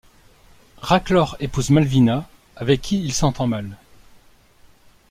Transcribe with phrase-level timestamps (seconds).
[0.77, 3.77] Raclor épouse Malvina, avec qui il s'entend mal.